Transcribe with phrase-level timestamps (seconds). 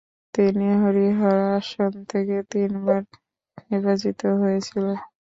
[0.33, 3.01] তিনি হরিহর আসন থেকে তিনবার
[3.69, 4.97] নির্বাচিত হয়েছিলেন।